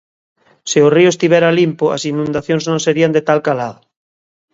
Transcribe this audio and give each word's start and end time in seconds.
Se 0.69 0.79
o 0.87 0.89
río 0.95 1.09
estivera 1.11 1.55
limpo, 1.59 1.85
as 1.95 2.03
inundacións 2.11 2.63
non 2.69 2.83
serían 2.85 3.11
de 3.15 3.25
tal 3.27 3.39
calado. 3.47 3.79